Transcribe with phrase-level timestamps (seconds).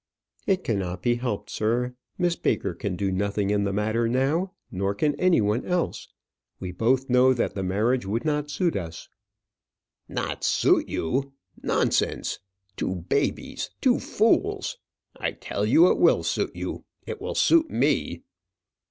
[0.47, 1.93] "It cannot be helped, sir.
[2.17, 6.07] Miss Baker can do nothing in the matter now; nor can any one else.
[6.59, 9.09] We both know that the marriage would not suit us."
[10.09, 11.33] "Not suit you!
[11.61, 12.39] nonsense.
[12.75, 14.79] Two babies; two fools!
[15.19, 18.23] I tell you it will suit you; it will suit me!"